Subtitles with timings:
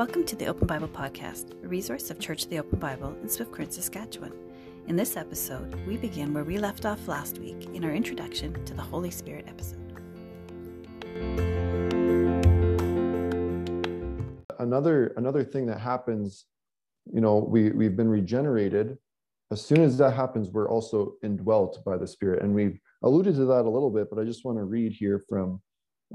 [0.00, 3.28] Welcome to the Open Bible Podcast, a resource of Church of the Open Bible in
[3.28, 4.32] Swift Current, Saskatchewan.
[4.86, 8.72] In this episode, we begin where we left off last week in our introduction to
[8.72, 9.92] the Holy Spirit episode.
[14.58, 16.46] Another another thing that happens,
[17.12, 18.96] you know, we we've been regenerated.
[19.50, 23.44] As soon as that happens, we're also indwelt by the Spirit, and we've alluded to
[23.44, 24.08] that a little bit.
[24.08, 25.60] But I just want to read here from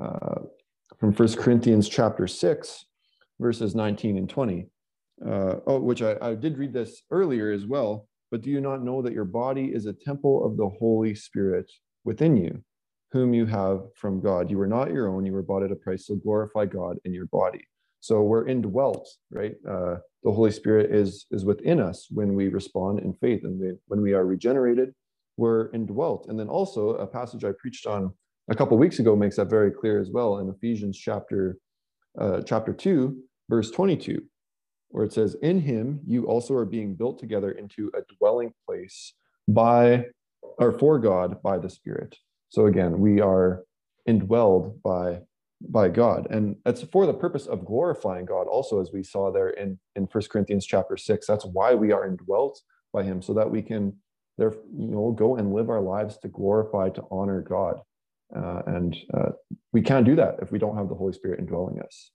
[0.02, 0.42] uh,
[0.98, 2.86] from First Corinthians chapter six,
[3.40, 4.68] verses 19 and 20.
[5.26, 8.08] Uh, oh, which I, I did read this earlier as well.
[8.32, 11.72] But do you not know that your body is a temple of the Holy Spirit
[12.04, 12.64] within you,
[13.12, 14.52] whom you have from God?
[14.52, 17.14] You are not your own, you were bought at a price, so glorify God in
[17.14, 17.66] your body.
[18.02, 19.56] So we're indwelt, right?
[19.68, 23.42] Uh, the Holy Spirit is, is within us when we respond in faith.
[23.44, 24.94] And we, when we are regenerated,
[25.38, 26.28] we're indwelt.
[26.28, 28.14] And then also, a passage I preached on
[28.50, 31.58] a couple weeks ago makes that very clear as well in Ephesians chapter
[32.20, 33.18] uh, chapter 2,
[33.50, 34.22] verse 22,
[34.90, 39.14] where it says, In him you also are being built together into a dwelling place
[39.48, 40.06] by
[40.58, 42.18] or for God by the Spirit.
[42.50, 43.64] So again, we are
[44.08, 45.22] indwelled by
[45.62, 46.28] by God.
[46.30, 50.04] And it's for the purpose of glorifying God, also, as we saw there in, in
[50.04, 51.26] 1 Corinthians chapter 6.
[51.26, 52.62] That's why we are indwelt
[52.94, 53.94] by him, so that we can
[54.38, 57.80] there, you know, go and live our lives to glorify, to honor God.
[58.36, 59.30] Uh, and uh,
[59.72, 62.12] we can't do that if we don't have the Holy Spirit indwelling us.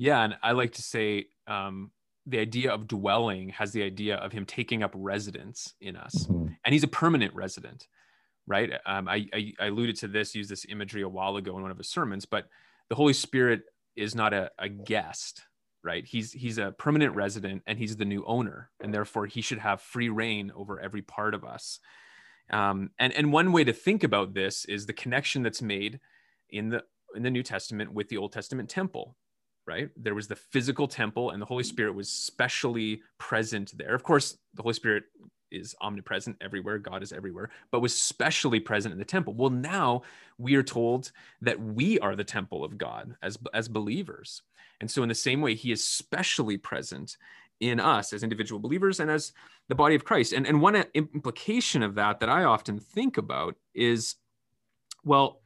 [0.00, 1.90] Yeah, and I like to say um,
[2.24, 6.46] the idea of dwelling has the idea of him taking up residence in us, mm-hmm.
[6.64, 7.86] and he's a permanent resident,
[8.46, 8.72] right?
[8.86, 11.70] Um, I, I, I alluded to this, used this imagery a while ago in one
[11.70, 12.48] of his sermons, but
[12.88, 15.42] the Holy Spirit is not a, a guest,
[15.84, 16.06] right?
[16.06, 19.82] He's he's a permanent resident, and he's the new owner, and therefore he should have
[19.82, 21.78] free reign over every part of us.
[22.48, 26.00] Um, and and one way to think about this is the connection that's made
[26.48, 29.14] in the in the New Testament with the Old Testament temple
[29.70, 29.88] right?
[29.96, 33.94] There was the physical temple, and the Holy Spirit was specially present there.
[33.94, 35.04] Of course, the Holy Spirit
[35.52, 39.34] is omnipresent everywhere, God is everywhere, but was specially present in the temple.
[39.34, 40.02] Well, now
[40.38, 44.42] we are told that we are the temple of God as, as believers.
[44.80, 47.16] And so, in the same way, He is specially present
[47.60, 49.32] in us as individual believers and as
[49.68, 50.32] the body of Christ.
[50.32, 54.16] And, and one implication of that that I often think about is
[55.04, 55.40] well,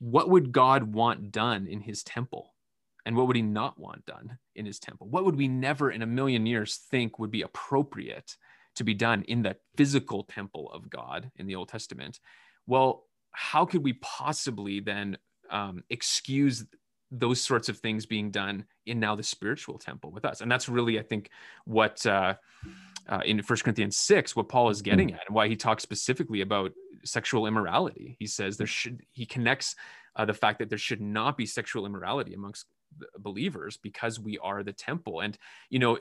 [0.00, 2.54] what would God want done in His temple?
[3.08, 5.08] And what would he not want done in his temple?
[5.08, 8.36] What would we never in a million years think would be appropriate
[8.76, 12.20] to be done in the physical temple of God in the Old Testament?
[12.66, 15.16] Well, how could we possibly then
[15.48, 16.66] um, excuse
[17.10, 20.42] those sorts of things being done in now the spiritual temple with us?
[20.42, 21.30] And that's really, I think,
[21.64, 22.34] what uh,
[23.08, 26.42] uh, in First Corinthians 6, what Paul is getting at and why he talks specifically
[26.42, 26.72] about
[27.06, 28.16] sexual immorality.
[28.18, 29.76] He says there should, he connects
[30.14, 32.66] uh, the fact that there should not be sexual immorality amongst
[33.18, 35.20] believers because we are the temple.
[35.20, 35.36] And
[35.70, 35.98] you know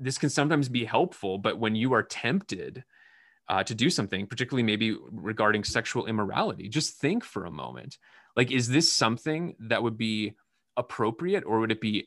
[0.00, 2.84] this can sometimes be helpful but when you are tempted
[3.48, 7.98] uh, to do something particularly maybe regarding sexual immorality just think for a moment
[8.36, 10.34] like is this something that would be
[10.76, 12.06] appropriate or would it be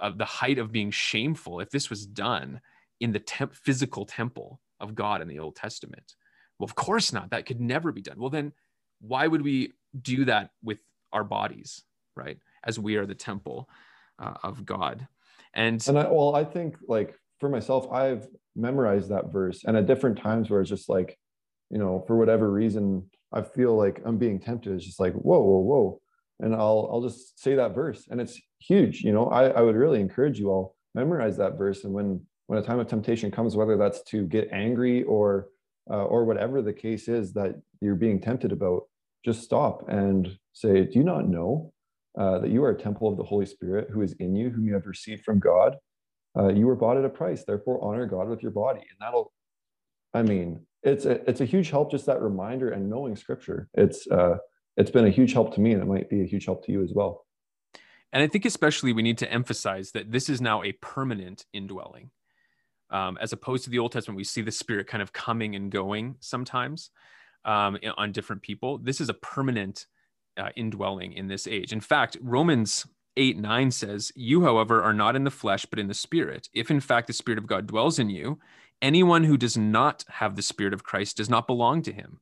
[0.00, 2.60] uh, the height of being shameful if this was done
[3.00, 6.14] in the temp- physical temple of god in the old testament?
[6.58, 7.30] Well of course not.
[7.30, 8.18] That could never be done.
[8.18, 8.52] Well then
[9.00, 10.78] why would we do that with
[11.12, 11.82] our bodies
[12.16, 13.68] right as we are the temple
[14.18, 15.06] uh, of God.
[15.54, 19.86] And and I, well, I think like for myself, I've memorized that verse, and at
[19.86, 21.18] different times where it's just like,
[21.70, 24.74] you know, for whatever reason, I feel like I'm being tempted.
[24.74, 26.00] It's just like, whoa, whoa, whoa,
[26.40, 29.02] and I'll I'll just say that verse, and it's huge.
[29.02, 32.58] You know, I I would really encourage you all memorize that verse, and when when
[32.58, 35.48] a time of temptation comes, whether that's to get angry or
[35.90, 38.82] uh, or whatever the case is that you're being tempted about,
[39.24, 41.72] just stop and say, Do you not know
[42.16, 44.66] uh, that you are a temple of the Holy Spirit who is in you, whom
[44.66, 45.76] you have received from God.
[46.36, 48.80] Uh, you were bought at a price, therefore honor God with your body.
[48.80, 49.32] And that'll,
[50.14, 53.68] I mean, it's a, it's a huge help, just that reminder and knowing scripture.
[53.74, 54.36] It's, uh,
[54.76, 56.72] it's been a huge help to me and it might be a huge help to
[56.72, 57.26] you as well.
[58.12, 62.10] And I think especially we need to emphasize that this is now a permanent indwelling.
[62.90, 65.72] Um, as opposed to the Old Testament, we see the Spirit kind of coming and
[65.72, 66.90] going sometimes
[67.44, 68.78] um, on different people.
[68.78, 69.86] This is a permanent
[70.36, 71.72] uh, indwelling in this age.
[71.72, 72.86] In fact, Romans
[73.16, 76.48] 8 9 says, You, however, are not in the flesh, but in the spirit.
[76.52, 78.38] If in fact the spirit of God dwells in you,
[78.82, 82.20] anyone who does not have the spirit of Christ does not belong to him.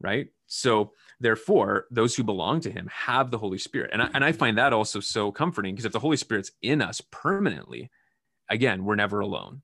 [0.00, 0.28] Right.
[0.46, 3.90] So, therefore, those who belong to him have the Holy Spirit.
[3.92, 6.80] And I, and I find that also so comforting because if the Holy Spirit's in
[6.80, 7.90] us permanently,
[8.48, 9.60] again, we're never alone.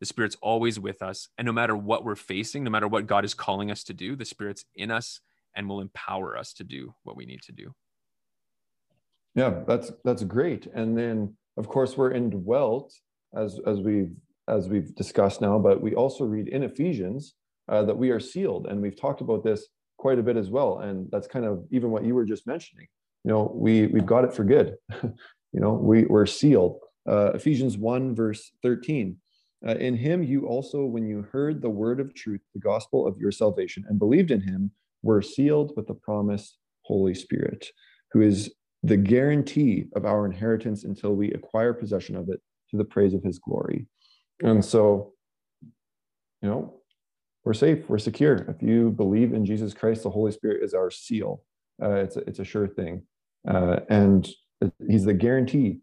[0.00, 1.28] The Spirit's always with us.
[1.36, 4.16] And no matter what we're facing, no matter what God is calling us to do,
[4.16, 5.20] the Spirit's in us
[5.56, 7.72] and will empower us to do what we need to do
[9.34, 12.94] yeah that's that's great and then of course, we're indwelt
[13.36, 14.12] as as we've
[14.48, 17.34] as we've discussed now, but we also read in Ephesians
[17.68, 19.66] uh, that we are sealed, and we've talked about this
[19.96, 20.80] quite a bit as well.
[20.80, 22.86] And that's kind of even what you were just mentioning.
[23.24, 24.76] You know, we we've got it for good.
[25.02, 26.80] you know, we we're sealed.
[27.08, 29.18] Uh, Ephesians one verse thirteen.
[29.66, 33.16] Uh, in him, you also, when you heard the word of truth, the gospel of
[33.16, 34.70] your salvation, and believed in him,
[35.04, 37.68] were sealed with the promise Holy Spirit,
[38.12, 38.52] who is
[38.82, 42.40] the guarantee of our inheritance until we acquire possession of it
[42.70, 43.86] to the praise of his glory.
[44.42, 45.12] And so,
[46.42, 46.74] you know,
[47.44, 48.36] we're safe, we're secure.
[48.48, 51.42] If you believe in Jesus Christ, the Holy Spirit is our seal.
[51.82, 53.02] Uh, it's, a, it's a sure thing.
[53.46, 54.28] Uh, and
[54.88, 55.80] he's the guarantee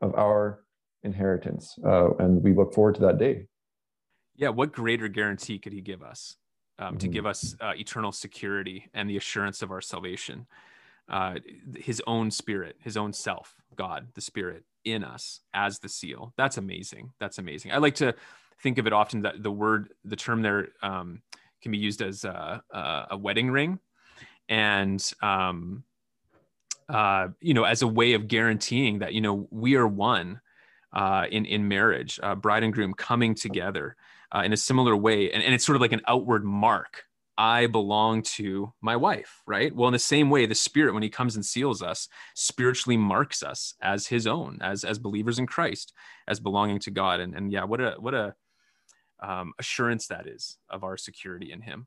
[0.00, 0.64] of our
[1.04, 1.76] inheritance.
[1.84, 3.46] Uh, and we look forward to that day.
[4.34, 6.36] Yeah, what greater guarantee could he give us
[6.78, 6.98] um, mm-hmm.
[6.98, 10.46] to give us uh, eternal security and the assurance of our salvation?
[11.08, 11.36] Uh,
[11.76, 16.32] his own spirit, his own self, God, the spirit in us as the seal.
[16.36, 17.12] That's amazing.
[17.20, 17.72] That's amazing.
[17.72, 18.14] I like to
[18.60, 21.22] think of it often that the word, the term there um,
[21.62, 22.62] can be used as a,
[23.10, 23.78] a wedding ring.
[24.48, 25.84] And, um,
[26.88, 30.40] uh, you know, as a way of guaranteeing that, you know, we are one
[30.92, 33.96] uh, in in marriage, uh, bride and groom coming together
[34.34, 37.04] uh, in a similar way, and, and it's sort of like an outward mark.
[37.38, 39.74] I belong to my wife, right?
[39.74, 43.42] Well, in the same way, the Spirit, when He comes and seals us, spiritually marks
[43.42, 45.92] us as His own, as as believers in Christ,
[46.26, 48.34] as belonging to God, and and yeah, what a what a
[49.22, 51.86] um, assurance that is of our security in Him.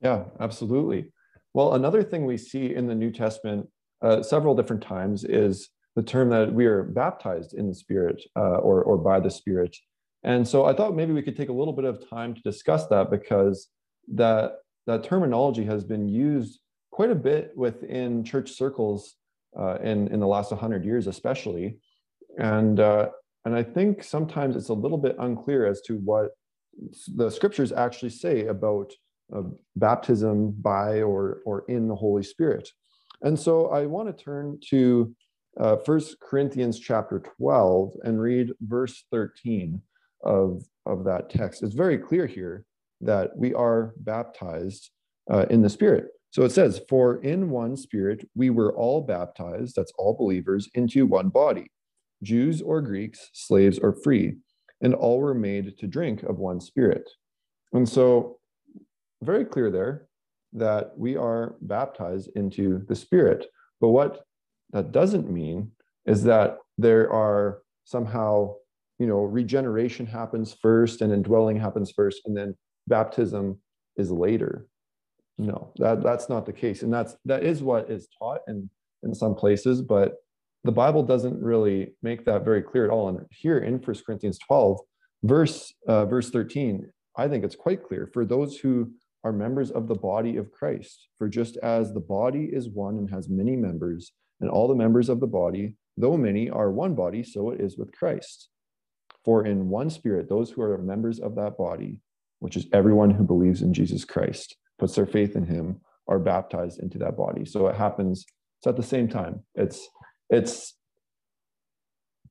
[0.00, 1.12] Yeah, absolutely.
[1.52, 3.68] Well, another thing we see in the New Testament
[4.02, 8.58] uh, several different times is the term that we are baptized in the Spirit uh,
[8.58, 9.76] or, or by the Spirit.
[10.24, 12.86] And so I thought maybe we could take a little bit of time to discuss
[12.86, 13.68] that because
[14.14, 14.56] that,
[14.86, 16.60] that terminology has been used
[16.90, 19.16] quite a bit within church circles
[19.58, 21.78] uh, in, in the last 100 years, especially.
[22.38, 23.10] And, uh,
[23.44, 26.30] and I think sometimes it's a little bit unclear as to what
[27.14, 28.92] the scriptures actually say about
[29.34, 29.42] uh,
[29.76, 32.68] baptism by or, or in the Holy Spirit.
[33.22, 35.14] And so I want to turn to
[35.60, 39.80] uh, First Corinthians chapter 12 and read verse 13
[40.24, 41.62] of, of that text.
[41.62, 42.64] It's very clear here
[43.00, 44.90] that we are baptized
[45.30, 46.06] uh, in the Spirit.
[46.30, 51.06] So it says, For in one Spirit we were all baptized, that's all believers, into
[51.06, 51.70] one body,
[52.22, 54.38] Jews or Greeks, slaves or free,
[54.80, 57.08] and all were made to drink of one Spirit.
[57.72, 58.38] And so,
[59.22, 60.08] very clear there
[60.52, 63.46] that we are baptized into the Spirit.
[63.80, 64.24] But what
[64.72, 65.72] that doesn't mean
[66.06, 68.54] is that there are somehow,
[68.98, 72.54] you know, regeneration happens first and indwelling happens first, and then
[72.86, 73.58] baptism
[73.96, 74.66] is later.
[75.36, 76.82] No, that, that's not the case.
[76.82, 78.70] And that's that is what is taught in,
[79.02, 80.14] in some places, but
[80.62, 83.08] the Bible doesn't really make that very clear at all.
[83.08, 84.78] And here in First Corinthians 12,
[85.24, 86.86] verse uh, verse 13,
[87.16, 88.92] I think it's quite clear for those who
[89.24, 91.08] are members of the body of Christ.
[91.18, 95.08] For just as the body is one and has many members, and all the members
[95.08, 98.48] of the body, though many, are one body, so it is with Christ.
[99.24, 102.00] For in one spirit, those who are members of that body,
[102.40, 106.80] which is everyone who believes in Jesus Christ, puts their faith in him, are baptized
[106.80, 107.44] into that body.
[107.44, 108.26] So it happens,
[108.58, 109.40] it's at the same time.
[109.54, 109.88] It's
[110.30, 110.74] it's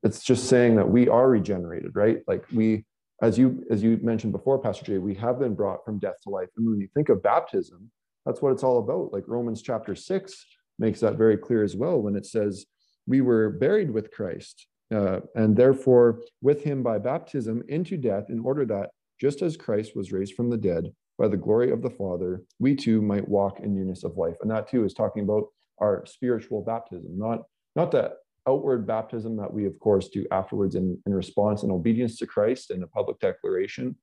[0.04, 2.20] it's just saying that we are regenerated, right?
[2.28, 2.86] Like we,
[3.22, 6.30] as you as you mentioned before, Pastor Jay, we have been brought from death to
[6.30, 6.50] life.
[6.58, 7.90] And when you think of baptism,
[8.26, 9.14] that's what it's all about.
[9.14, 10.46] Like Romans chapter six
[10.78, 12.66] makes that very clear as well when it says,
[13.08, 18.40] We were buried with Christ, uh, and therefore with him by baptism into death, in
[18.40, 21.90] order that just as Christ was raised from the dead by the glory of the
[21.90, 24.36] Father, we too might walk in newness of life.
[24.42, 25.46] And that too is talking about
[25.80, 27.44] our spiritual baptism, not,
[27.76, 28.14] not the
[28.48, 32.72] outward baptism that we, of course, do afterwards in, in response and obedience to Christ
[32.72, 33.96] in a public declaration.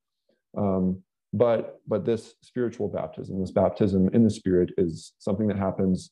[0.56, 6.10] Um, but but this spiritual baptism, this baptism in the Spirit, is something that happens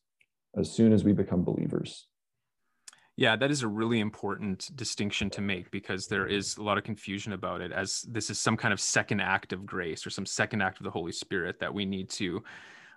[0.57, 2.08] as soon as we become believers.
[3.19, 6.85] Yeah, that is a really important distinction to make because there is a lot of
[6.85, 10.25] confusion about it as this is some kind of second act of grace or some
[10.25, 12.45] second act of the Holy Spirit that we need to,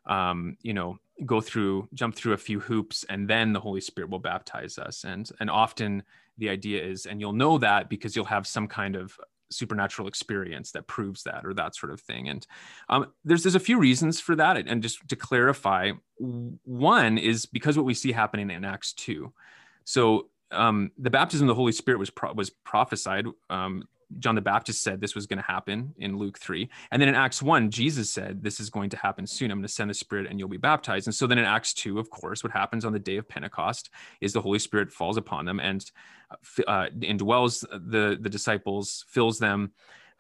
[0.06, 4.12] um, you know, go through, jump through a few hoops, and then the Holy Spirit
[4.12, 5.06] will baptize us.
[5.06, 6.04] And and often
[6.38, 10.70] the idea is, and you'll know that because you'll have some kind of supernatural experience
[10.74, 12.30] that proves that or that sort of thing.
[12.30, 12.46] And
[12.90, 14.56] um, there's there's a few reasons for that.
[14.56, 19.34] And just to clarify one is because what we see happening in acts 2
[19.84, 23.84] so um, the baptism of the holy spirit was pro- was prophesied um,
[24.20, 26.70] John the Baptist said this was going to happen in Luke 3.
[26.92, 29.52] And then in Acts 1, Jesus said, This is going to happen soon.
[29.52, 31.08] I'm going to send the Spirit and you'll be baptized.
[31.08, 33.90] And so then in Acts 2, of course, what happens on the day of Pentecost
[34.20, 35.90] is the Holy Spirit falls upon them and
[36.68, 39.72] uh, indwells the, the disciples, fills them.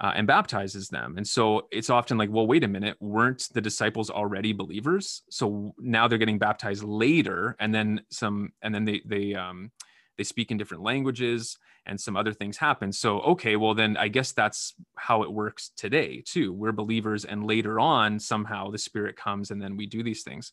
[0.01, 1.13] Uh, and baptizes them.
[1.15, 5.21] And so it's often like, well, wait a minute, weren't the disciples already believers?
[5.29, 9.71] So now they're getting baptized later, and then some, and then they they um,
[10.17, 12.91] they speak in different languages and some other things happen.
[12.91, 16.53] So, okay, well, then I guess that's how it works today, too.
[16.53, 20.51] We're believers, and later on, somehow the Spirit comes and then we do these things.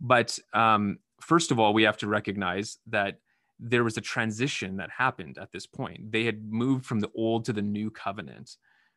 [0.00, 3.18] But um, first of all, we have to recognize that
[3.60, 6.10] there was a transition that happened at this point.
[6.10, 8.56] They had moved from the old to the new covenant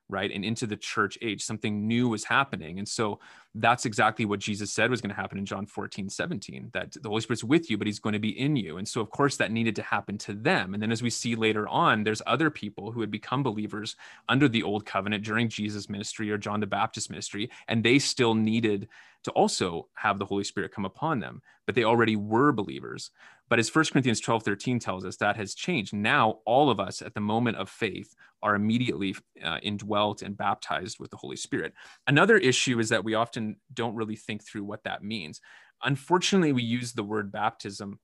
[0.09, 2.79] right and into the church age something new was happening.
[2.79, 3.19] And so
[3.55, 7.09] that's exactly what jesus said was going to happen in john 14 17 that the
[7.09, 8.77] holy spirit's with you but he's going to be in you.
[8.77, 10.73] And so of course that needed to happen to them.
[10.73, 13.95] And then as we see later on there's other people who had become believers
[14.29, 18.35] under the old covenant during jesus ministry or john the baptist ministry and they still
[18.35, 18.87] needed
[19.23, 23.11] to also have the holy spirit come upon them but they already were believers
[23.49, 25.93] but as 1 Corinthians 12, 13 tells us, that has changed.
[25.93, 28.13] Now, all of us at the moment of faith
[28.43, 31.73] are immediately uh, indwelt and baptized with the Holy Spirit.
[32.07, 35.39] Another issue is that we often don't really think through what that means.
[35.83, 37.99] Unfortunately, we use the word baptism,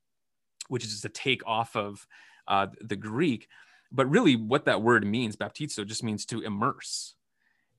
[0.69, 2.07] which is a take off of
[2.47, 3.47] uh, the Greek.
[3.91, 7.15] But really, what that word means, baptizo, just means to immerse.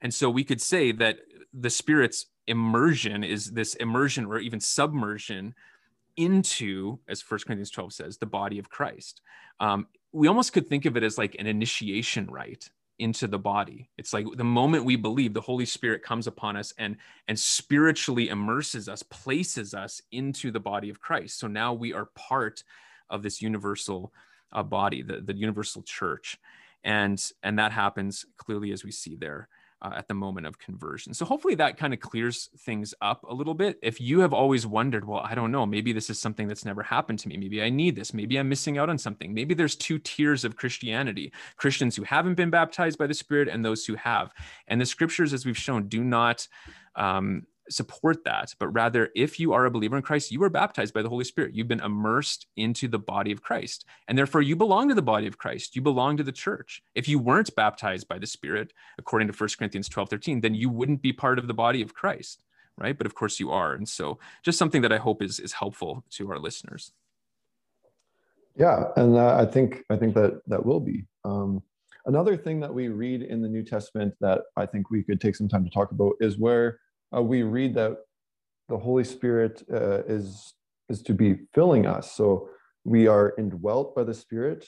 [0.00, 1.20] And so we could say that
[1.52, 5.54] the Spirit's immersion is this immersion or even submersion
[6.16, 9.20] into, as First Corinthians 12 says, the body of Christ.
[9.60, 13.90] Um, we almost could think of it as like an initiation rite into the body.
[13.98, 18.28] It's like the moment we believe, the Holy Spirit comes upon us and and spiritually
[18.28, 21.38] immerses us, places us into the body of Christ.
[21.40, 22.62] So now we are part
[23.10, 24.12] of this universal
[24.52, 26.38] uh, body, the, the universal church.
[26.84, 29.48] And and that happens clearly as we see there
[29.84, 31.12] uh, at the moment of conversion.
[31.12, 33.78] So hopefully that kind of clears things up a little bit.
[33.82, 36.82] If you have always wondered, well, I don't know, maybe this is something that's never
[36.82, 37.36] happened to me.
[37.36, 38.14] Maybe I need this.
[38.14, 39.34] Maybe I'm missing out on something.
[39.34, 43.62] Maybe there's two tiers of Christianity Christians who haven't been baptized by the Spirit and
[43.62, 44.32] those who have.
[44.68, 46.48] And the scriptures, as we've shown, do not.
[46.96, 50.94] Um, support that, but rather, if you are a believer in Christ, you are baptized
[50.94, 51.54] by the Holy Spirit.
[51.54, 55.26] You've been immersed into the body of Christ, and therefore you belong to the body
[55.26, 55.74] of Christ.
[55.74, 56.82] You belong to the church.
[56.94, 60.68] If you weren't baptized by the Spirit, according to 1 Corinthians 12 13, then you
[60.68, 62.44] wouldn't be part of the body of Christ,
[62.76, 62.96] right?
[62.96, 63.74] But of course you are.
[63.74, 66.92] And so, just something that I hope is, is helpful to our listeners.
[68.56, 71.06] Yeah, and uh, I think I think that that will be.
[71.24, 71.62] Um,
[72.06, 75.36] another thing that we read in the New Testament that I think we could take
[75.36, 76.78] some time to talk about is where
[77.14, 77.96] uh, we read that
[78.68, 80.54] the Holy Spirit uh, is
[80.88, 82.12] is to be filling us.
[82.12, 82.48] So
[82.84, 84.66] we are indwelt by the Spirit,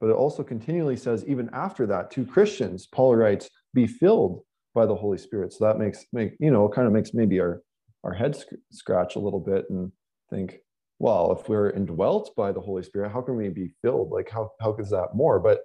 [0.00, 4.42] but it also continually says, even after that, to Christians, Paul writes, "Be filled
[4.74, 7.62] by the Holy Spirit." So that makes make you know kind of makes maybe our
[8.04, 9.90] our head sc- scratch a little bit and
[10.30, 10.58] think,
[10.98, 14.10] well, if we're indwelt by the Holy Spirit, how can we be filled?
[14.10, 15.40] Like how how is that more?
[15.40, 15.62] But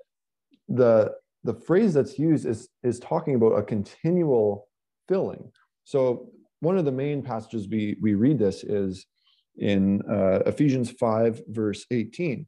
[0.68, 1.14] the
[1.44, 4.68] the phrase that's used is is talking about a continual
[5.08, 5.52] filling
[5.84, 9.06] so one of the main passages we, we read this is
[9.58, 12.46] in uh, Ephesians 5, verse 18.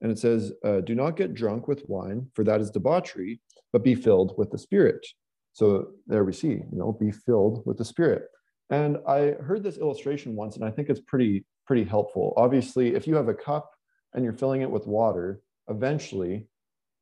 [0.00, 3.40] And it says, uh, Do not get drunk with wine, for that is debauchery,
[3.72, 5.06] but be filled with the Spirit.
[5.52, 8.24] So there we see, you know, be filled with the Spirit.
[8.70, 12.32] And I heard this illustration once, and I think it's pretty, pretty helpful.
[12.36, 13.70] Obviously, if you have a cup
[14.14, 16.48] and you're filling it with water, eventually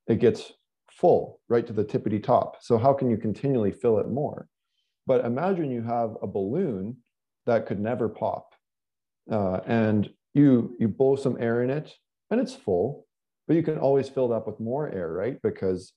[0.08, 0.52] it gets
[0.90, 2.56] full right to the tippity top.
[2.60, 4.48] So how can you continually fill it more?
[5.10, 6.98] But imagine you have a balloon
[7.44, 8.54] that could never pop,
[9.28, 11.92] uh, and you you blow some air in it,
[12.30, 13.08] and it's full,
[13.48, 15.36] but you can always fill it up with more air, right?
[15.42, 15.94] Because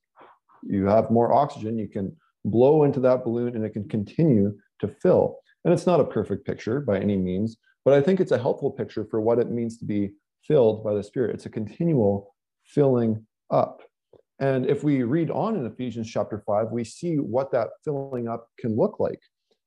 [0.63, 4.88] you have more oxygen, you can blow into that balloon, and it can continue to
[4.88, 5.38] fill.
[5.63, 8.72] And it's not a perfect picture by any means, but I think it's a helpful
[8.72, 11.36] picture for what it means to be filled by the Spirit.
[11.36, 12.34] It's a continual
[12.65, 13.84] filling up.
[14.39, 18.47] And if we read on in Ephesians chapter 5, we see what that filling up
[18.59, 19.19] can look like,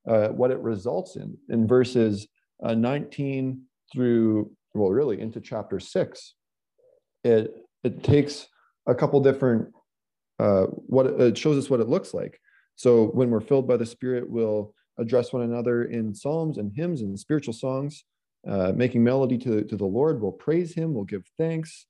[0.08, 1.36] uh, what it results in.
[1.48, 2.26] In verses
[2.62, 6.34] uh, 19 through, well, really into chapter 6,
[7.24, 7.54] it,
[7.84, 8.48] it takes
[8.86, 9.68] a couple different,
[10.38, 12.38] uh, what it shows us what it looks like.
[12.74, 17.02] So when we're filled by the Spirit, we'll address one another in psalms and hymns
[17.02, 18.04] and spiritual songs,
[18.48, 20.20] uh, making melody to, to the Lord.
[20.20, 21.86] We'll praise Him, we'll give thanks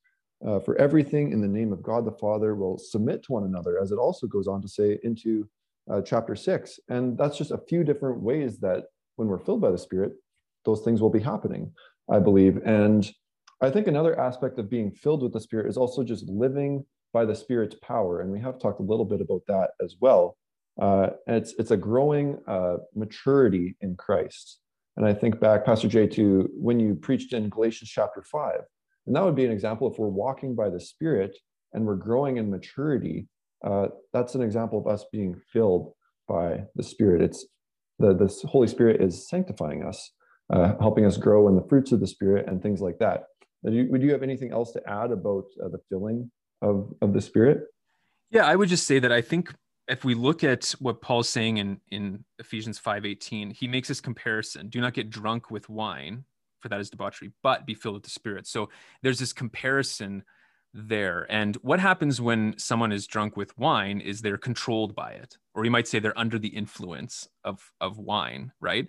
[0.46, 3.80] uh, for everything in the name of God the Father will submit to one another,
[3.80, 5.48] as it also goes on to say into
[5.90, 6.80] uh, chapter six.
[6.88, 8.84] And that's just a few different ways that
[9.16, 10.12] when we're filled by the Spirit,
[10.64, 11.72] those things will be happening,
[12.10, 12.58] I believe.
[12.64, 13.10] And
[13.62, 17.24] I think another aspect of being filled with the Spirit is also just living by
[17.24, 18.20] the Spirit's power.
[18.20, 20.36] And we have talked a little bit about that as well.
[20.80, 24.60] Uh, and it's, it's a growing uh, maturity in Christ.
[24.96, 28.60] And I think back, Pastor Jay, to when you preached in Galatians chapter 5.
[29.06, 31.36] And that would be an example if we're walking by the Spirit
[31.72, 33.28] and we're growing in maturity,
[33.64, 35.92] uh, that's an example of us being filled
[36.28, 37.22] by the Spirit.
[37.22, 37.46] It's
[37.98, 40.10] the, Holy Spirit is sanctifying us,
[40.52, 43.24] uh, helping us grow in the fruits of the Spirit and things like that.
[43.62, 46.30] You, would you have anything else to add about uh, the filling
[46.62, 47.64] of, of the Spirit?
[48.30, 49.52] Yeah, I would just say that I think
[49.88, 54.68] if we look at what Paul's saying in, in Ephesians 5:18, he makes this comparison:
[54.68, 56.24] do not get drunk with wine,
[56.60, 58.46] for that is debauchery, but be filled with the Spirit.
[58.46, 58.70] So
[59.02, 60.24] there's this comparison
[60.74, 61.26] there.
[61.30, 65.64] And what happens when someone is drunk with wine is they're controlled by it, or
[65.64, 68.86] you might say they're under the influence of, of wine, right?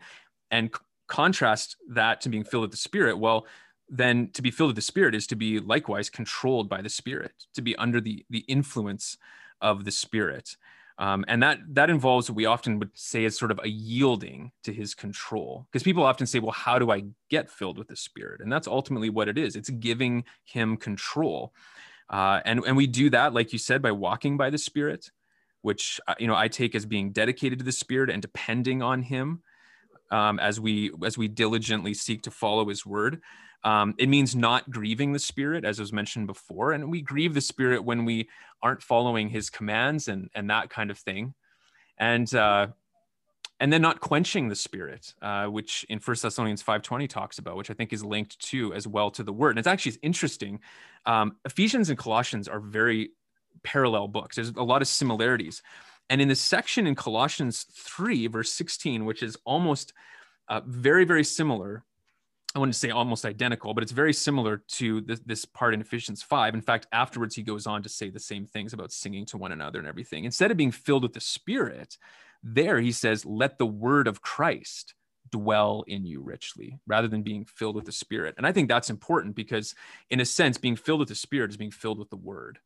[0.51, 3.17] And c- contrast that to being filled with the Spirit.
[3.17, 3.47] Well,
[3.89, 7.31] then to be filled with the Spirit is to be likewise controlled by the Spirit,
[7.53, 9.17] to be under the, the influence
[9.61, 10.57] of the Spirit.
[10.99, 14.51] Um, and that that involves what we often would say is sort of a yielding
[14.63, 15.67] to his control.
[15.71, 18.41] Because people often say well how do i get filled with the spirit?
[18.41, 19.55] And that's ultimately what it is.
[19.55, 21.53] It's giving him control.
[22.09, 25.11] Uh, and and we do that like you said by walking by the spirit
[25.61, 29.01] which uh, you know i take as being dedicated to the spirit and depending on
[29.01, 29.41] him
[30.11, 33.21] um, as we as we diligently seek to follow his word
[33.63, 36.71] um, it means not grieving the Spirit, as was mentioned before.
[36.71, 38.29] And we grieve the Spirit when we
[38.61, 41.33] aren't following his commands and, and that kind of thing.
[41.97, 42.67] And, uh,
[43.59, 47.71] and then not quenching the spirit uh, which in First thessalonians 5.20 talks about which
[47.71, 50.59] i think is linked to as well to the word and it's actually interesting
[51.05, 53.09] um, ephesians and colossians are very
[53.63, 55.63] parallel books there's a lot of similarities
[56.09, 59.93] and in the section in colossians 3 verse 16 which is almost
[60.49, 61.83] uh, very very similar
[62.57, 66.23] I wouldn't say almost identical, but it's very similar to this, this, part in Ephesians
[66.23, 66.55] 5.
[66.55, 69.51] In fact, afterwards, he goes on to say the same things about singing to one
[69.51, 70.25] another and everything.
[70.25, 71.99] Instead of being filled with the Spirit,
[72.41, 74.95] there he says, let the word of Christ
[75.29, 78.33] dwell in you richly rather than being filled with the Spirit.
[78.37, 79.75] And I think that's important because,
[80.09, 82.57] in a sense, being filled with the Spirit is being filled with the word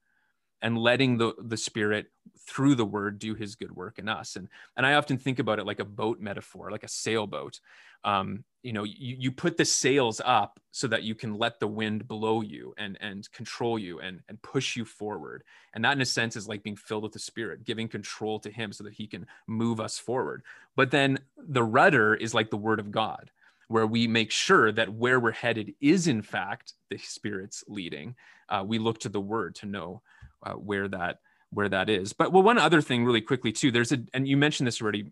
[0.61, 2.07] and letting the the spirit
[2.47, 4.35] through the word do his good work in us.
[4.35, 7.59] And and i often think about it like a boat metaphor like a sailboat.
[8.03, 11.67] Um, you know you, you put the sails up so that you can let the
[11.67, 15.43] wind blow you and and control you and and push you forward.
[15.73, 18.51] And that in a sense is like being filled with the spirit giving control to
[18.51, 20.43] him so that he can move us forward.
[20.75, 23.31] But then the rudder is like the word of god
[23.71, 28.15] where we make sure that where we're headed is in fact the spirit's leading.
[28.49, 30.01] Uh, we look to the word to know
[30.43, 31.19] uh, where that
[31.51, 32.13] where that is.
[32.13, 33.71] But well, one other thing, really quickly too.
[33.71, 35.11] There's a, and you mentioned this already,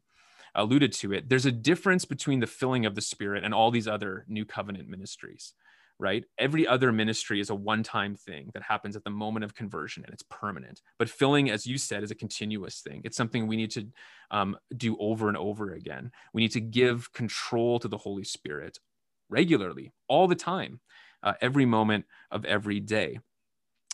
[0.56, 1.30] alluded to it.
[1.30, 4.88] There's a difference between the filling of the Spirit and all these other New Covenant
[4.88, 5.54] ministries,
[6.00, 6.24] right?
[6.38, 10.14] Every other ministry is a one-time thing that happens at the moment of conversion and
[10.14, 10.82] it's permanent.
[10.98, 13.02] But filling, as you said, is a continuous thing.
[13.04, 13.88] It's something we need to
[14.32, 16.12] um, do over and over again.
[16.34, 18.80] We need to give control to the Holy Spirit
[19.30, 20.80] regularly, all the time,
[21.22, 23.20] uh, every moment of every day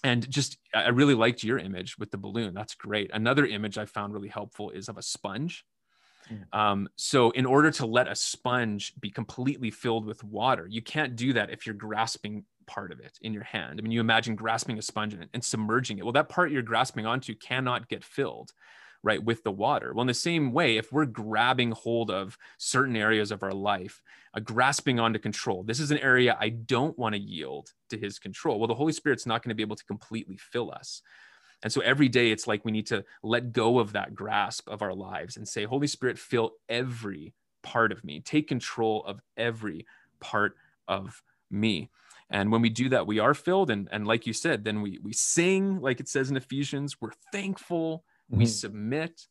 [0.05, 2.53] and just i really liked your image with the balloon.
[2.53, 3.09] That's great.
[3.13, 5.65] Another image i found really helpful is of a sponge.
[6.31, 6.59] Mm.
[6.59, 11.15] um, so in order to let a sponge be completely filled with water you can't
[11.15, 13.79] do that if you're grasping part of it in your hand.
[13.79, 16.03] I mean you imagine grasping a sponge and, and submerging it.
[16.03, 18.51] Well that part you're grasping onto cannot get filled
[19.05, 19.93] right with the water.
[19.93, 24.01] Well in the same way if we're grabbing hold of certain areas of our life
[24.33, 28.19] uh, grasping onto control this is an area i don't want to yield to his
[28.19, 28.59] control.
[28.59, 31.01] Well the holy spirit's not going to be able to completely fill us.
[31.63, 34.81] And so every day it's like we need to let go of that grasp of
[34.81, 38.19] our lives and say holy spirit fill every part of me.
[38.19, 39.85] Take control of every
[40.19, 40.55] part
[40.87, 41.91] of me.
[42.31, 43.69] And when we do that we are filled.
[43.69, 47.11] And, and like you said then we we sing like it says in ephesians we're
[47.31, 48.39] thankful mm-hmm.
[48.39, 49.21] we submit.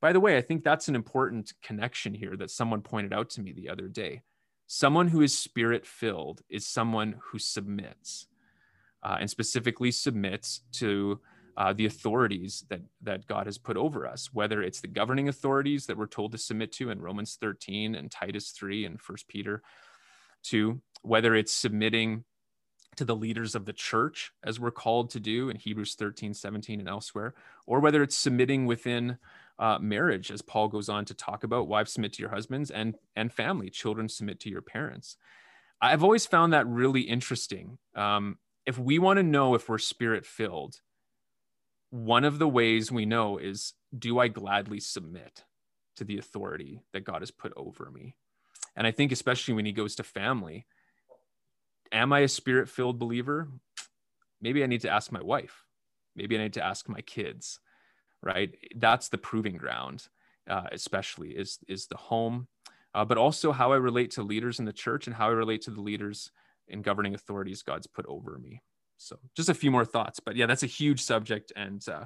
[0.00, 3.40] By the way, I think that's an important connection here that someone pointed out to
[3.40, 4.22] me the other day.
[4.66, 8.26] Someone who is spirit filled is someone who submits
[9.02, 11.20] uh, and specifically submits to
[11.56, 15.86] uh, the authorities that, that God has put over us, whether it's the governing authorities
[15.86, 19.62] that we're told to submit to in Romans 13 and Titus 3 and First Peter
[20.44, 22.24] 2, whether it's submitting
[22.96, 26.80] to the leaders of the church, as we're called to do in Hebrews 13, 17,
[26.80, 27.34] and elsewhere,
[27.66, 29.18] or whether it's submitting within
[29.58, 32.96] uh, marriage, as Paul goes on to talk about wives submit to your husbands and,
[33.14, 35.16] and family, children submit to your parents.
[35.80, 37.78] I've always found that really interesting.
[37.94, 40.80] Um, if we want to know if we're spirit filled,
[41.90, 45.44] one of the ways we know is do I gladly submit
[45.96, 48.16] to the authority that God has put over me?
[48.74, 50.66] And I think, especially when he goes to family,
[51.92, 53.48] am I a spirit filled believer?
[54.40, 55.64] Maybe I need to ask my wife.
[56.14, 57.60] maybe i need to ask my kids
[58.22, 58.54] right?
[58.76, 60.08] That's the proving ground
[60.48, 62.48] uh, especially is is the home.
[62.94, 65.60] Uh, but also how i relate to leaders in the church and how i relate
[65.60, 66.30] to the leaders
[66.68, 68.62] in governing authorities god's put over me.
[68.96, 72.04] So just a few more thoughts but yeah that's a huge subject and uh,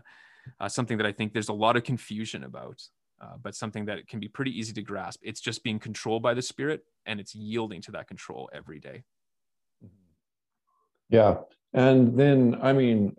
[0.58, 2.82] uh something that i think there's a lot of confusion about
[3.22, 5.20] uh, but something that can be pretty easy to grasp.
[5.22, 9.04] It's just being controlled by the spirit and it's yielding to that control every day
[11.10, 11.36] yeah
[11.74, 13.14] and then i mean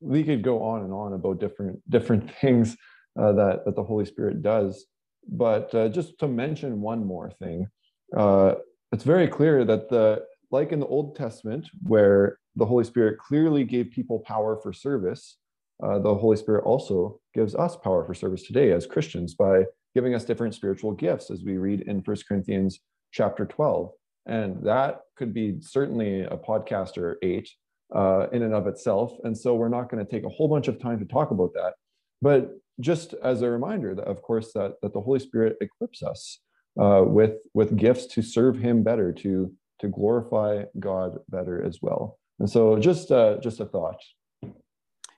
[0.00, 2.76] we could go on and on about different different things
[3.18, 4.86] uh, that that the Holy Spirit does.
[5.28, 7.68] But uh, just to mention one more thing,
[8.16, 8.54] uh,
[8.92, 13.62] it's very clear that the like in the Old Testament, where the Holy Spirit clearly
[13.64, 15.36] gave people power for service,
[15.82, 20.14] uh, the Holy Spirit also gives us power for service today as Christians by giving
[20.14, 22.80] us different spiritual gifts, as we read in First Corinthians
[23.12, 23.90] chapter 12.
[24.30, 27.50] And that could be certainly a podcast or eight
[27.94, 29.12] uh, in and of itself.
[29.24, 31.52] And so we're not going to take a whole bunch of time to talk about
[31.54, 31.74] that.
[32.22, 36.38] But just as a reminder, that of course, that, that the Holy Spirit equips us
[36.80, 42.16] uh, with, with gifts to serve Him better, to, to glorify God better as well.
[42.38, 44.00] And so just, uh, just a thought.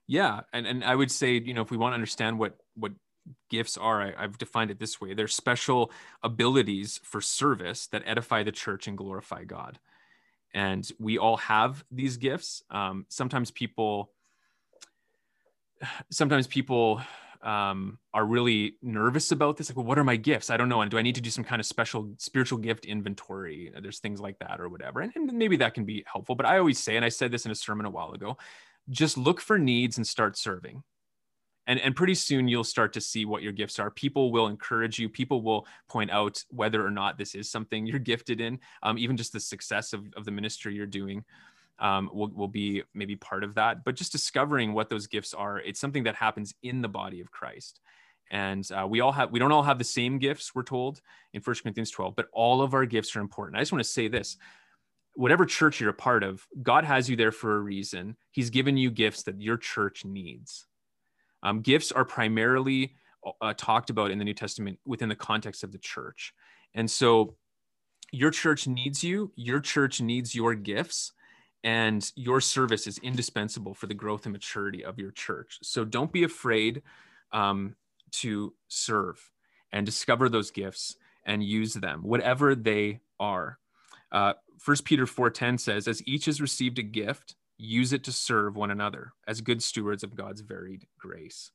[0.09, 0.41] Yeah.
[0.55, 2.93] And, and I would say, you know, if we want to understand what, what
[3.51, 5.15] gifts are, I, I've defined it this way.
[5.15, 5.91] They're special
[6.23, 9.79] abilities for service that edify the church and glorify God.
[10.55, 12.63] And we all have these gifts.
[12.71, 14.11] Um, sometimes people
[16.11, 17.03] sometimes people
[17.43, 20.49] um, are really nervous about this like well, what are my gifts?
[20.49, 20.83] I don't know.
[20.83, 23.73] And do i need to do some kind of special spiritual gift inventory?
[23.81, 25.01] There's things like that or whatever.
[25.01, 27.47] And, and maybe that can be helpful but i always say and i said this
[27.47, 28.37] in a sermon a while ago
[28.91, 30.83] just look for needs and start serving
[31.67, 33.91] and and pretty soon you'll start to see what your gifts are.
[33.91, 35.09] People will encourage you.
[35.09, 38.59] People will point out whether or not this is something you're gifted in.
[38.83, 41.25] Um, even just the success of, of the ministry you're doing
[41.79, 43.85] um, will, will be maybe part of that.
[43.85, 47.31] But just discovering what those gifts are it's something that happens in the body of
[47.31, 47.81] christ.
[48.31, 51.01] And uh, we all have we don't all have the same gifts we're told
[51.33, 53.57] in 1 corinthians 12 but all of our gifts are important.
[53.57, 54.37] I just want to say this.
[55.15, 58.17] Whatever church you're a part of god has you there for a reason.
[58.33, 60.67] He's given you gifts that your church needs
[61.43, 62.95] um, gifts are primarily
[63.41, 66.35] uh, talked about in the New Testament within the context of the church.
[66.75, 67.37] And so
[68.11, 71.13] your church needs you, your church needs your gifts,
[71.65, 75.59] and your service is indispensable for the growth and maturity of your church.
[75.63, 76.83] So don't be afraid
[77.33, 77.77] um,
[78.13, 79.31] to serve
[79.73, 83.59] and discover those gifts and use them, whatever they are.
[84.11, 88.57] Uh, 1 Peter 4.10 says, as each has received a gift, use it to serve
[88.57, 91.51] one another as good stewards of God's varied grace.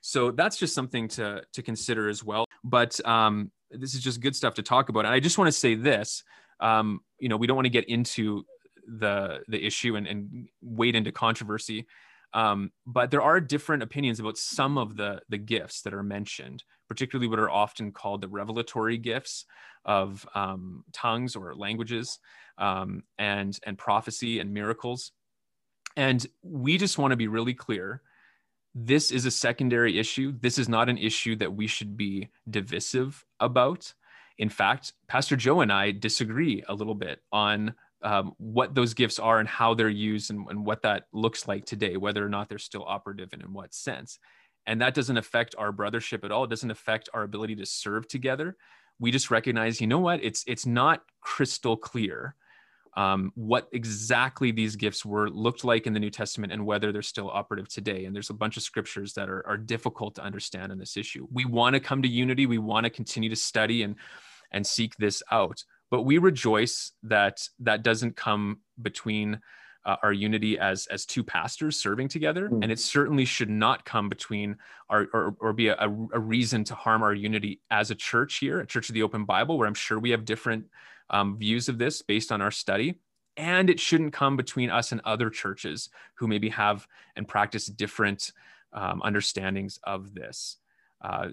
[0.00, 2.44] So that's just something to to consider as well.
[2.64, 5.04] But um, this is just good stuff to talk about.
[5.04, 6.24] And I just want to say this:
[6.60, 8.44] um, you know, we don't want to get into
[8.86, 11.86] the the issue and, and wade into controversy.
[12.34, 16.64] Um, but there are different opinions about some of the the gifts that are mentioned,
[16.88, 19.44] particularly what are often called the revelatory gifts
[19.84, 22.18] of um, tongues or languages,
[22.58, 25.12] um, and and prophecy and miracles.
[25.96, 28.02] And we just want to be really clear.
[28.74, 30.34] This is a secondary issue.
[30.40, 33.92] This is not an issue that we should be divisive about.
[34.38, 39.18] In fact, Pastor Joe and I disagree a little bit on um, what those gifts
[39.18, 42.48] are and how they're used and, and what that looks like today, whether or not
[42.48, 44.18] they're still operative and in what sense.
[44.66, 46.44] And that doesn't affect our brothership at all.
[46.44, 48.56] It doesn't affect our ability to serve together.
[48.98, 50.22] We just recognize, you know what?
[50.22, 52.36] It's it's not crystal clear
[52.94, 57.02] um, what exactly these gifts were looked like in the New Testament and whether they're
[57.02, 58.04] still operative today.
[58.04, 61.26] And there's a bunch of scriptures that are, are difficult to understand on this issue.
[61.32, 62.46] We want to come to unity.
[62.46, 63.96] We want to continue to study and
[64.52, 65.64] and seek this out.
[65.90, 69.40] But we rejoice that that doesn't come between
[69.84, 72.62] uh, our unity as as two pastors serving together, mm.
[72.62, 74.56] and it certainly should not come between
[74.88, 78.60] our or, or be a, a reason to harm our unity as a church here,
[78.60, 80.66] a Church of the Open Bible, where I'm sure we have different
[81.12, 82.98] um, views of this based on our study.
[83.36, 88.32] And it shouldn't come between us and other churches who maybe have and practice different
[88.72, 90.58] um, understandings of this.
[91.00, 91.28] Uh,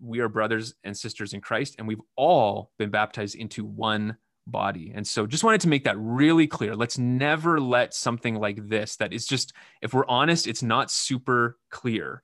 [0.00, 4.92] we are brothers and sisters in Christ, and we've all been baptized into one body.
[4.94, 6.74] And so just wanted to make that really clear.
[6.74, 11.58] Let's never let something like this, that is just, if we're honest, it's not super
[11.70, 12.22] clear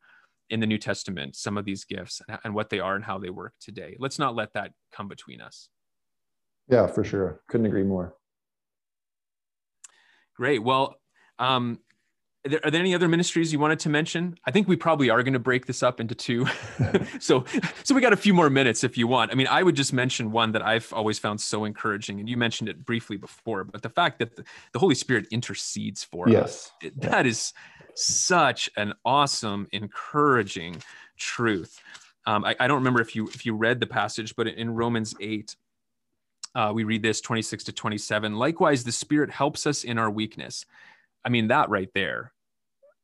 [0.48, 3.30] in the New Testament, some of these gifts and what they are and how they
[3.30, 3.96] work today.
[3.98, 5.68] Let's not let that come between us.
[6.70, 7.40] Yeah, for sure.
[7.48, 8.14] Couldn't agree more.
[10.36, 10.62] Great.
[10.62, 10.96] Well,
[11.38, 11.80] um,
[12.46, 14.36] are there, are there any other ministries you wanted to mention?
[14.46, 16.46] I think we probably are going to break this up into two.
[17.20, 17.44] so,
[17.84, 19.30] so we got a few more minutes if you want.
[19.30, 22.38] I mean, I would just mention one that I've always found so encouraging, and you
[22.38, 26.42] mentioned it briefly before, but the fact that the, the Holy Spirit intercedes for yes.
[26.42, 27.52] us, it, that is
[27.94, 30.82] such an awesome, encouraging
[31.18, 31.78] truth.
[32.26, 35.14] Um, I, I, don't remember if you if you read the passage, but in Romans
[35.20, 35.56] eight,
[36.54, 38.36] uh, we read this 26 to 27.
[38.36, 40.64] Likewise, the Spirit helps us in our weakness.
[41.24, 42.32] I mean, that right there,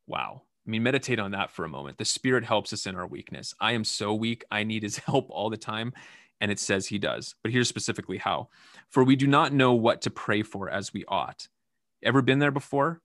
[0.07, 0.43] wow.
[0.67, 1.99] I mean, meditate on that for a moment.
[1.99, 3.55] The Spirit helps us in our weakness.
[3.61, 4.45] I am so weak.
[4.51, 5.93] I need His help all the time.
[6.41, 7.35] And it says He does.
[7.43, 8.49] But here's specifically how.
[8.91, 11.49] For we do not know what to pray for as we ought.
[12.03, 13.01] Ever been there before?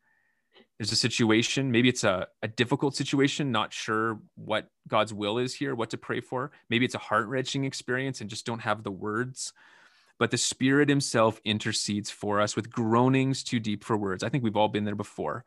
[0.77, 5.53] There's a situation, maybe it's a, a difficult situation, not sure what God's will is
[5.53, 6.51] here, what to pray for.
[6.71, 9.53] Maybe it's a heart wrenching experience and just don't have the words
[10.21, 14.23] but the Spirit Himself intercedes for us with groanings too deep for words.
[14.23, 15.45] I think we've all been there before.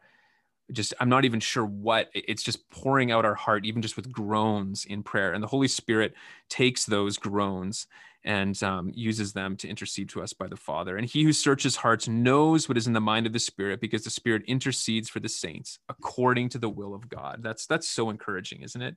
[0.72, 4.10] Just, I'm not even sure what it's just pouring out our heart, even just with
[4.10, 5.32] groans in prayer.
[5.32, 6.14] And the Holy Spirit
[6.48, 7.86] takes those groans
[8.24, 10.96] and um, uses them to intercede to us by the Father.
[10.96, 14.02] And he who searches hearts knows what is in the mind of the Spirit because
[14.02, 17.44] the Spirit intercedes for the saints according to the will of God.
[17.44, 18.96] That's that's so encouraging, isn't it?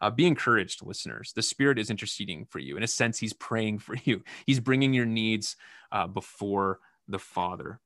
[0.00, 1.32] Uh, be encouraged, listeners.
[1.34, 2.76] The Spirit is interceding for you.
[2.76, 4.22] In a sense, He's praying for you.
[4.46, 5.56] He's bringing your needs
[5.92, 7.80] uh, before the Father.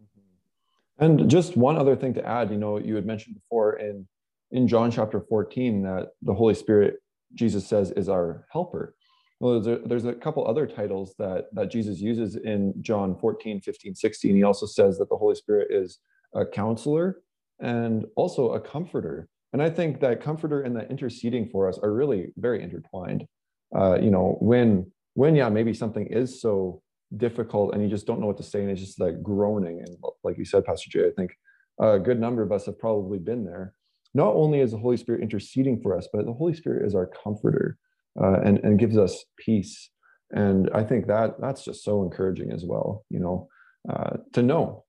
[0.00, 1.04] Mm-hmm.
[1.04, 4.06] And just one other thing to add, you know, you had mentioned before in
[4.50, 6.96] in John chapter 14 that the Holy Spirit,
[7.34, 8.94] Jesus says, is our helper.
[9.40, 13.60] Well, there's a, there's a couple other titles that that Jesus uses in John 14,
[13.60, 14.36] 15, 16.
[14.36, 15.98] He also says that the Holy Spirit is
[16.34, 17.20] a counselor
[17.60, 19.28] and also a comforter.
[19.52, 23.26] And I think that comforter and that interceding for us are really very intertwined.
[23.74, 26.82] Uh, you know, when when yeah, maybe something is so
[27.16, 29.80] difficult and you just don't know what to say and it's just like groaning.
[29.80, 31.32] And like you said, Pastor Jay, I think
[31.80, 33.74] a good number of us have probably been there.
[34.14, 37.06] Not only is the Holy Spirit interceding for us, but the Holy Spirit is our
[37.06, 37.78] comforter
[38.20, 39.90] uh, and and gives us peace.
[40.30, 43.04] And I think that that's just so encouraging as well.
[43.10, 43.48] You know,
[43.88, 44.84] uh, to know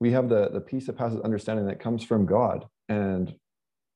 [0.00, 3.32] we have the the peace that passes understanding that comes from God, and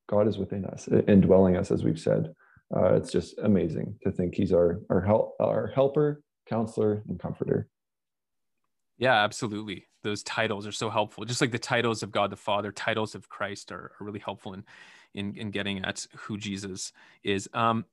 [0.08, 2.32] God is within us, indwelling us, as we've said.
[2.74, 7.68] Uh, it's just amazing to think He's our our help, our helper, counselor, and comforter.
[8.98, 9.86] Yeah, absolutely.
[10.02, 11.24] Those titles are so helpful.
[11.24, 14.54] Just like the titles of God the Father, titles of Christ are, are really helpful
[14.54, 14.64] in,
[15.14, 17.48] in in getting at who Jesus is.
[17.54, 17.84] Um,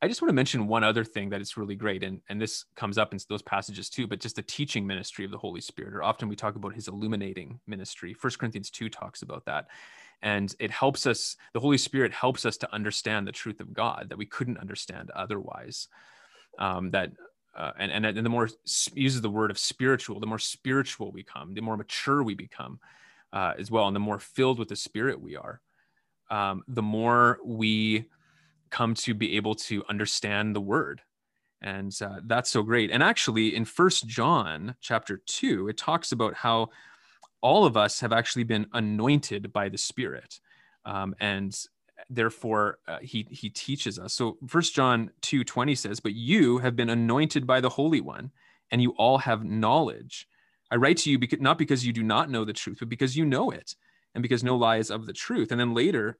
[0.00, 2.64] I just want to mention one other thing that is really great, and, and this
[2.76, 5.92] comes up in those passages too, but just the teaching ministry of the Holy Spirit,
[5.92, 8.14] or often we talk about his illuminating ministry.
[8.14, 9.66] First Corinthians 2 talks about that
[10.22, 14.06] and it helps us the holy spirit helps us to understand the truth of god
[14.08, 15.88] that we couldn't understand otherwise
[16.58, 17.10] um, that
[17.56, 18.48] uh, and, and, and the more
[18.94, 22.78] uses the word of spiritual the more spiritual we come the more mature we become
[23.32, 25.60] uh, as well and the more filled with the spirit we are
[26.30, 28.06] um, the more we
[28.70, 31.00] come to be able to understand the word.
[31.60, 32.90] And uh, that's so great.
[32.90, 36.68] And actually in first john chapter 2 it talks about how
[37.40, 40.40] all of us have actually been anointed by the Spirit.
[40.84, 41.56] Um, and
[42.10, 44.14] therefore uh, he he teaches us.
[44.14, 48.30] So first john 2 20 says but you have been anointed by the holy one
[48.70, 50.28] and you all have knowledge.
[50.70, 53.16] I write to you because, not because you do not know the truth but because
[53.16, 53.74] you know it
[54.14, 55.50] and because no lie is of the truth.
[55.50, 56.18] And then later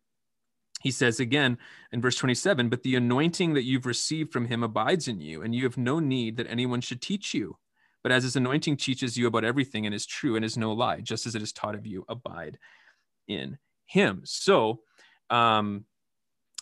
[0.82, 1.58] he says again
[1.92, 5.54] in verse 27 but the anointing that you've received from him abides in you and
[5.54, 7.56] you have no need that anyone should teach you
[8.02, 11.00] but as his anointing teaches you about everything and is true and is no lie,
[11.00, 12.58] just as it is taught of you, abide
[13.26, 14.22] in him.
[14.24, 14.80] So
[15.30, 15.84] um,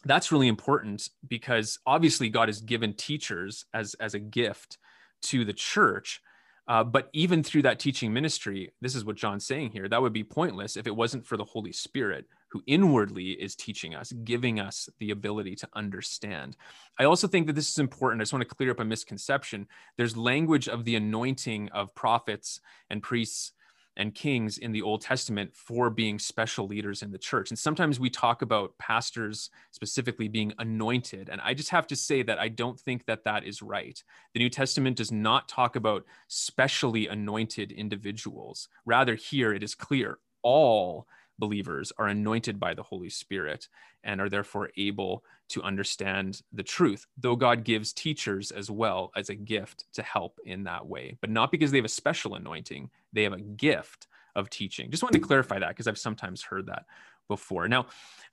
[0.04, 4.78] that's really important because obviously God has given teachers as, as a gift
[5.22, 6.20] to the church.
[6.68, 10.12] Uh, but even through that teaching ministry, this is what John's saying here, that would
[10.12, 14.58] be pointless if it wasn't for the Holy Spirit who inwardly is teaching us, giving
[14.58, 16.56] us the ability to understand.
[16.98, 18.20] I also think that this is important.
[18.20, 19.66] I just want to clear up a misconception.
[19.98, 23.52] There's language of the anointing of prophets and priests
[23.98, 27.50] and kings in the Old Testament for being special leaders in the church.
[27.50, 31.28] And sometimes we talk about pastors specifically being anointed.
[31.30, 34.02] And I just have to say that I don't think that that is right.
[34.32, 38.68] The New Testament does not talk about specially anointed individuals.
[38.86, 41.06] Rather, here it is clear all
[41.38, 43.68] believers are anointed by the Holy Spirit
[44.04, 49.28] and are therefore able to understand the truth, though God gives teachers as well as
[49.28, 52.90] a gift to help in that way, but not because they have a special anointing,
[53.12, 54.90] they have a gift of teaching.
[54.90, 56.84] Just wanted to clarify that because I've sometimes heard that
[57.28, 57.68] before.
[57.68, 57.86] Now,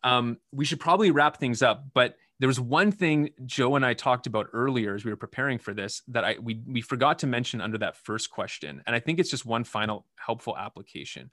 [0.03, 3.93] um, we should probably wrap things up, but there was one thing Joe and I
[3.93, 7.27] talked about earlier as we were preparing for this that I we we forgot to
[7.27, 11.31] mention under that first question, and I think it's just one final helpful application.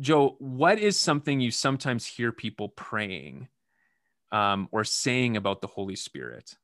[0.00, 3.48] Joe, what is something you sometimes hear people praying
[4.30, 6.54] um, or saying about the Holy Spirit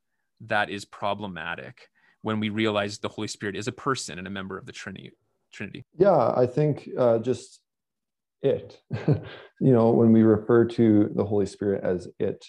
[0.41, 1.89] that is problematic
[2.23, 5.13] when we realize the Holy Spirit is a person and a member of the Trinity?
[5.53, 5.85] Trinity.
[5.99, 7.61] Yeah, I think uh, just
[8.43, 8.81] it.
[9.09, 12.45] you know, when we refer to the Holy Spirit as it,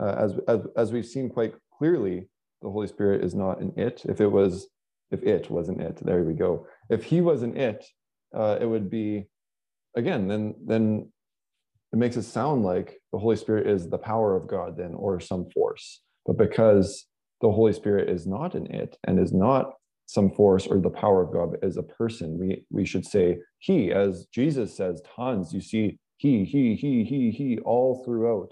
[0.00, 2.28] uh, as, as as we've seen quite clearly,
[2.62, 4.02] the Holy Spirit is not an it.
[4.06, 4.68] If it was,
[5.10, 6.66] if it wasn't it, there we go.
[6.90, 7.84] If he was an it,
[8.34, 9.28] uh, it would be,
[9.96, 11.10] again, then then
[11.92, 15.20] it makes it sound like the Holy Spirit is the power of God then, or
[15.20, 16.00] some force.
[16.26, 17.06] But because
[17.40, 19.74] the Holy Spirit is not in it and is not
[20.06, 22.38] some force or the power of God as a person.
[22.38, 25.52] We we should say he, as Jesus says tons.
[25.52, 28.50] You see he, he, he, he, he all throughout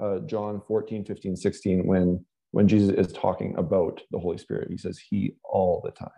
[0.00, 4.76] uh, John 14, 15, 16, when when Jesus is talking about the Holy Spirit, he
[4.76, 6.10] says he all the time.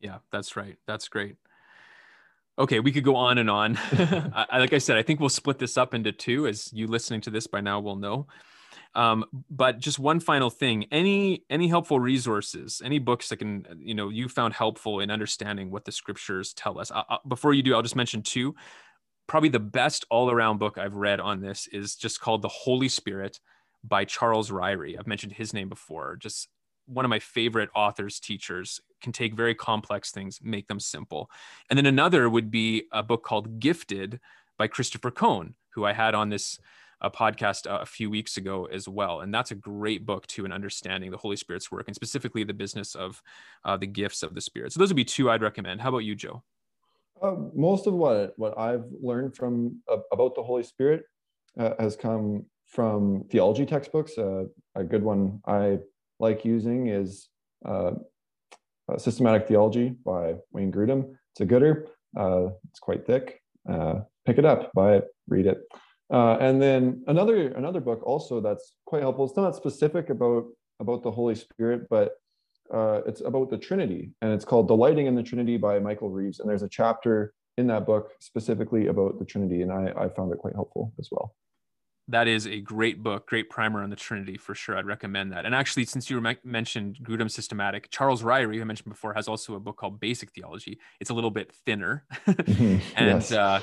[0.00, 0.76] Yeah, that's right.
[0.86, 1.36] That's great.
[2.58, 3.78] Okay, we could go on and on.
[3.92, 7.20] I, like I said, I think we'll split this up into two, as you listening
[7.22, 8.26] to this by now will know.
[8.94, 13.94] Um, but just one final thing: any any helpful resources, any books that can you
[13.94, 16.90] know you found helpful in understanding what the scriptures tell us.
[16.90, 18.54] I, I, before you do, I'll just mention two.
[19.26, 22.88] Probably the best all around book I've read on this is just called The Holy
[22.88, 23.38] Spirit
[23.84, 24.98] by Charles Ryrie.
[24.98, 26.16] I've mentioned his name before.
[26.16, 26.48] Just
[26.88, 31.30] one of my favorite authors, teachers can take very complex things, make them simple.
[31.70, 34.20] And then another would be a book called Gifted
[34.56, 36.58] by Christopher Cone, who I had on this
[37.00, 39.20] a podcast uh, a few weeks ago as well.
[39.20, 42.54] And that's a great book too in understanding the Holy Spirit's work and specifically the
[42.54, 43.22] business of
[43.64, 44.72] uh, the gifts of the Spirit.
[44.72, 45.80] So those would be two I'd recommend.
[45.80, 46.42] How about you, Joe?
[47.22, 51.04] Uh, most of what what I've learned from uh, about the Holy Spirit
[51.58, 54.16] uh, has come from theology textbooks.
[54.18, 55.78] Uh, a good one I
[56.18, 57.28] like using is
[58.96, 61.14] Systematic Theology by Wayne Grudem.
[61.32, 61.88] It's a gooder.
[62.16, 63.42] it's quite thick.
[64.26, 65.58] pick it up, buy it, read it.
[66.12, 69.26] Uh, and then another another book also that's quite helpful.
[69.26, 70.44] It's not specific about
[70.80, 72.12] about the Holy Spirit, but
[72.72, 76.40] uh, it's about the Trinity, and it's called "Delighting in the Trinity" by Michael Reeves.
[76.40, 80.32] And there's a chapter in that book specifically about the Trinity, and I, I found
[80.32, 81.34] it quite helpful as well.
[82.08, 84.76] That is a great book, great primer on the Trinity for sure.
[84.76, 85.44] I'd recommend that.
[85.44, 89.54] And actually, since you mentioned Grudem Systematic, Charles Ryrie, who I mentioned before, has also
[89.54, 90.78] a book called Basic Theology.
[91.00, 93.32] It's a little bit thinner, and yes.
[93.32, 93.60] uh,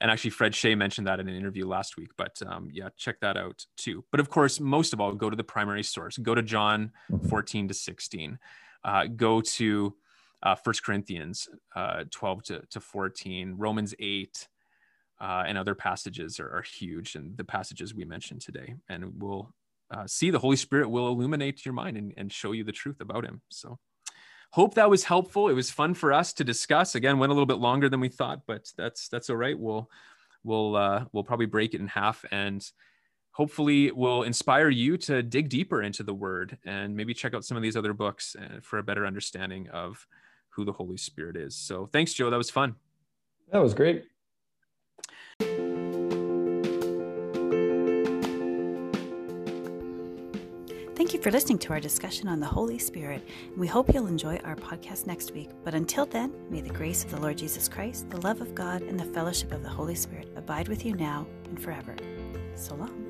[0.00, 3.20] and actually fred shea mentioned that in an interview last week but um, yeah check
[3.20, 6.34] that out too but of course most of all go to the primary source go
[6.34, 7.28] to john mm-hmm.
[7.28, 8.38] 14 to 16
[8.84, 9.94] uh, go to
[10.42, 14.48] uh, 1 corinthians uh, 12 to, to 14 romans 8
[15.20, 19.52] uh, and other passages are, are, huge and the passages we mentioned today and we'll
[19.90, 23.00] uh, see the holy spirit will illuminate your mind and, and show you the truth
[23.00, 23.78] about him so
[24.50, 25.48] hope that was helpful.
[25.48, 26.94] It was fun for us to discuss.
[26.94, 29.58] Again, went a little bit longer than we thought, but that's that's all right.
[29.58, 29.90] We'll
[30.44, 32.66] we'll uh, we'll probably break it in half and
[33.32, 37.56] hopefully will inspire you to dig deeper into the word and maybe check out some
[37.56, 40.06] of these other books uh, for a better understanding of
[40.48, 41.54] who the Holy Spirit is.
[41.54, 42.30] So thanks, Joe.
[42.30, 42.76] That was fun.
[43.52, 44.06] That was great.
[51.26, 53.20] For listening to our discussion on the Holy Spirit,
[53.56, 55.50] we hope you'll enjoy our podcast next week.
[55.64, 58.80] But until then, may the grace of the Lord Jesus Christ, the love of God,
[58.82, 61.96] and the fellowship of the Holy Spirit abide with you now and forever.
[62.54, 63.05] So long.